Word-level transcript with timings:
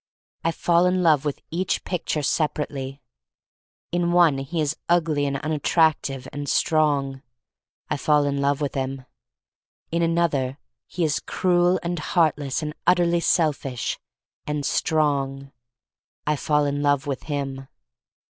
I 0.43 0.51
fall 0.51 0.87
in 0.87 1.03
love 1.03 1.25
with 1.25 1.43
each 1.51 1.83
picture 1.83 2.23
separately. 2.23 3.03
In 3.91 4.11
one 4.11 4.39
he 4.39 4.59
is 4.59 4.75
ugly 4.89 5.27
and 5.27 5.37
unattractive— 5.37 6.27
and 6.33 6.49
strong. 6.49 7.21
I 7.87 7.97
fall 7.97 8.23
in 8.25 8.41
love 8.41 8.61
with 8.61 8.73
him.. 8.73 9.05
In 9.91 10.01
another 10.01 10.57
he 10.87 11.03
is 11.03 11.19
cruel 11.19 11.79
and 11.83 11.99
heartless 11.99 12.63
and 12.63 12.73
utterly 12.87 13.19
selfish— 13.19 13.99
and 14.47 14.65
strong. 14.65 15.51
I 16.25 16.35
fall 16.35 16.65
in 16.65 16.81
love 16.81 17.05
with 17.05 17.21
him. 17.29 17.67